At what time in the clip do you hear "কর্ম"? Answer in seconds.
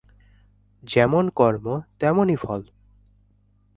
1.29-1.65